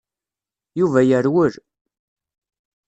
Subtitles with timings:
[0.79, 1.53] Yuba yerwel.